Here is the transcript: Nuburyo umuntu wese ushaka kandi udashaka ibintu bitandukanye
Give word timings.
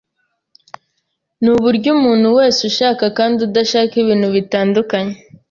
Nuburyo 1.43 1.89
umuntu 1.97 2.27
wese 2.37 2.59
ushaka 2.69 3.03
kandi 3.17 3.37
udashaka 3.47 3.93
ibintu 4.03 4.27
bitandukanye 4.35 5.15